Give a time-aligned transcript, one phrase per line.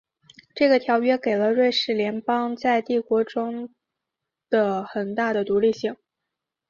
[0.55, 1.93] 这个条约给了瑞士
[2.25, 3.69] 邦联在帝国中
[4.49, 5.95] 的很大的独立性。